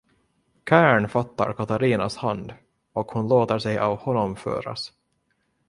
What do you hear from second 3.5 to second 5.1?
sig av honom föras.